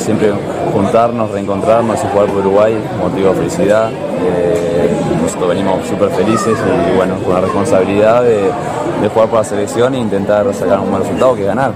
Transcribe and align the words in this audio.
siempre 0.00 0.32
juntarnos, 0.72 1.30
reencontrarnos 1.30 1.98
y 2.02 2.08
jugar 2.08 2.26
por 2.28 2.38
Uruguay, 2.38 2.76
motivo 3.00 3.30
de 3.30 3.36
felicidad. 3.36 3.90
Eh, 3.90 5.17
nosotros 5.28 5.50
venimos 5.50 5.86
súper 5.86 6.08
felices 6.10 6.56
y 6.56 6.96
bueno, 6.96 7.16
con 7.22 7.34
la 7.34 7.40
responsabilidad 7.42 8.22
de, 8.22 8.50
jugar 9.12 9.28
por 9.28 9.38
la 9.38 9.44
selección 9.44 9.94
e 9.94 9.98
intentar 9.98 10.52
sacar 10.54 10.80
un 10.80 10.90
buen 10.90 11.02
resultado 11.02 11.34
que 11.36 11.44
ganar. 11.44 11.72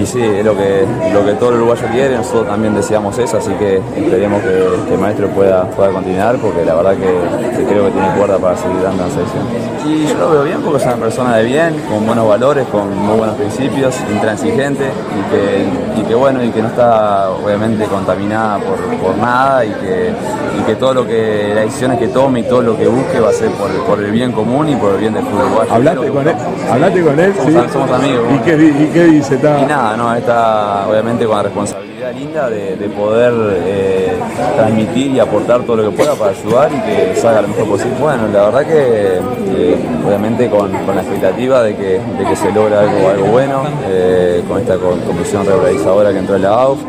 Y 0.00 0.06
sí, 0.06 0.22
es 0.22 0.44
lo 0.44 0.56
que, 0.56 0.86
lo 1.12 1.24
que 1.24 1.32
todo 1.34 1.50
el 1.50 1.56
uruguayo 1.56 1.86
quiere, 1.92 2.16
nosotros 2.16 2.46
también 2.46 2.74
deseamos 2.74 3.18
eso, 3.18 3.36
así 3.38 3.50
que 3.54 3.76
esperemos 3.96 4.40
que, 4.42 4.68
que 4.88 4.94
el 4.94 5.00
maestro 5.00 5.28
pueda, 5.28 5.64
pueda 5.70 5.90
continuar 5.90 6.36
porque 6.36 6.64
la 6.64 6.74
verdad 6.74 6.96
que, 6.96 7.64
creo 7.64 7.86
que 7.86 7.90
tiene 7.90 8.08
cuerda 8.16 8.38
para 8.38 8.56
seguir 8.56 8.82
dando 8.82 9.04
la 9.04 9.10
selección. 9.10 9.44
Y 9.84 10.06
yo 10.06 10.14
lo 10.14 10.30
veo 10.30 10.44
bien 10.44 10.62
porque 10.62 10.78
es 10.78 10.84
una 10.84 10.96
persona 10.96 11.36
de 11.36 11.44
bien, 11.44 11.74
con 11.90 12.06
buenos 12.06 12.28
valores, 12.28 12.66
con 12.68 12.96
muy 12.96 13.18
buenos 13.18 13.36
principios, 13.36 13.94
intransigente 14.12 14.84
y 14.84 15.30
que, 15.30 16.00
y 16.00 16.04
que 16.04 16.14
bueno, 16.14 16.42
y 16.42 16.50
que 16.50 16.62
no 16.62 16.68
está 16.68 17.30
obviamente 17.30 17.84
contaminada 17.86 18.58
por, 18.58 18.78
por 18.98 19.16
nada 19.18 19.64
y 19.64 19.70
que, 19.70 20.12
y 20.58 20.62
que 20.64 20.76
todo 20.76 20.94
lo 20.94 21.06
que, 21.06 21.52
las 21.54 21.64
decisiones 21.64 21.98
que 21.98 22.08
tome 22.08 22.40
y 22.40 22.42
todo 22.44 22.62
lo 22.62 22.76
que 22.76 22.86
busque 22.92 23.20
va 23.20 23.30
a 23.30 23.32
ser 23.32 23.50
por, 23.52 23.70
por 23.86 23.98
el 24.02 24.10
bien 24.10 24.32
común 24.32 24.68
y 24.68 24.76
por 24.76 24.92
el 24.94 24.98
bien 25.00 25.14
del 25.14 25.24
fútbol. 25.24 25.66
¿Hablaste 25.70 26.08
con 26.08 26.28
él? 26.28 26.34
¿Hablaste 26.70 27.02
con 27.02 27.20
él? 27.20 27.34
Somos, 27.36 27.62
Sí. 27.64 27.68
somos 27.72 27.90
amigos. 27.90 28.24
¿Y 28.34 28.38
qué, 28.40 28.52
y 28.54 28.90
qué 28.92 29.04
dice? 29.04 29.34
Está- 29.36 29.60
Y 29.60 29.66
nada, 29.66 29.96
no, 29.96 30.14
está 30.14 30.86
obviamente 30.88 31.24
con 31.26 31.36
la 31.36 31.42
responsabilidad 31.44 32.12
linda 32.14 32.50
de, 32.50 32.76
de 32.76 32.88
poder 32.88 33.32
eh, 33.64 34.12
transmitir 34.56 35.12
y 35.12 35.20
aportar 35.20 35.62
todo 35.62 35.76
lo 35.76 35.90
que 35.90 35.96
pueda 35.96 36.14
para 36.14 36.32
ayudar 36.32 36.70
y 36.72 36.80
que 36.80 37.16
salga 37.20 37.42
lo 37.42 37.48
mejor 37.48 37.66
posible. 37.68 37.94
Bueno, 38.00 38.22
la 38.32 38.44
verdad 38.46 38.66
que 38.66 39.18
eh, 39.18 39.76
obviamente 40.06 40.50
con, 40.50 40.70
con 40.84 40.94
la 40.96 41.02
expectativa 41.02 41.62
de 41.62 41.76
que, 41.76 42.00
de 42.18 42.24
que 42.28 42.36
se 42.36 42.50
logra 42.52 42.80
algo, 42.80 43.08
algo 43.08 43.26
bueno, 43.26 43.62
eh, 43.88 44.42
con 44.48 44.58
esta 44.60 44.76
co- 44.76 44.96
comisión 45.06 45.46
regularizadora 45.46 46.12
que 46.12 46.18
entró 46.18 46.36
en 46.36 46.42
la 46.42 46.48
AUF 46.50 46.80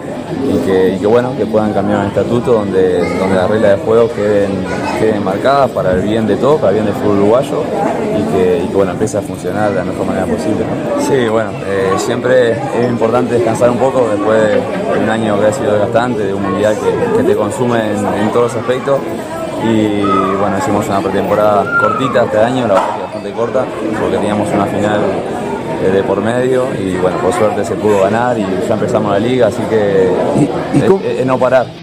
y 0.42 0.98
que, 1.00 1.08
bueno, 1.08 1.36
que 1.38 1.46
puedan 1.46 1.74
cambiar 1.74 2.00
un 2.00 2.08
estatuto 2.08 2.54
donde, 2.54 3.00
donde 3.18 3.36
las 3.36 3.50
reglas 3.50 3.78
de 3.78 3.86
juego 3.86 4.10
queden, 4.14 4.52
queden 5.00 5.24
marcadas 5.24 5.72
para 5.72 5.92
el 5.92 6.02
bien 6.02 6.28
de 6.28 6.36
todos, 6.36 6.60
para 6.60 6.70
el 6.70 6.76
bien 6.76 6.86
del 6.86 6.96
fútbol 6.96 7.20
uruguayo 7.20 7.64
y 8.18 8.24
que, 8.32 8.64
y 8.64 8.68
que, 8.68 8.76
bueno, 8.76 8.92
empiece 8.92 9.18
a 9.18 9.22
funcionar 9.22 9.70
de 9.72 9.76
la 9.76 9.86
mejor 9.86 10.06
manera 10.06 10.26
posible. 10.26 10.66
Sí, 11.08 11.28
bueno, 11.30 11.52
eh, 11.66 11.94
siempre 11.98 12.52
es 12.52 12.90
importante 12.90 13.36
descansar 13.36 13.70
un 13.70 13.78
poco 13.78 14.08
después 14.10 14.40
de 14.40 15.04
un 15.04 15.10
año 15.10 15.40
que 15.40 15.48
ha 15.48 15.54
sido 15.54 15.74
desgastante, 15.74 16.26
de 16.26 16.34
un 16.34 16.44
mundial 16.44 16.76
que, 17.18 17.24
te 17.24 17.36
consume 17.36 17.80
en, 17.92 18.06
en 18.06 18.30
todos 18.32 18.54
los 18.54 18.62
aspectos. 18.62 19.00
Y 19.64 20.02
bueno, 20.40 20.58
hicimos 20.58 20.86
una 20.88 21.00
pretemporada 21.00 21.64
cortita 21.80 22.26
este 22.26 22.38
año, 22.38 22.68
la 22.68 22.74
verdad 22.74 22.96
que 22.96 23.04
bastante 23.04 23.32
corta, 23.32 23.66
porque 24.00 24.18
teníamos 24.18 24.50
una 24.54 24.66
final 24.66 25.00
de 25.92 26.04
por 26.04 26.22
medio 26.22 26.68
y 26.80 26.96
bueno, 26.98 27.18
por 27.18 27.34
suerte 27.34 27.66
se 27.66 27.76
pudo 27.76 28.02
ganar 28.02 28.38
y 28.38 28.46
ya 28.68 28.74
empezamos 28.74 29.12
la 29.12 29.20
liga, 29.20 29.48
así 29.48 29.62
que 29.70 30.12
es 31.20 31.26
no 31.26 31.38
parar. 31.38 31.83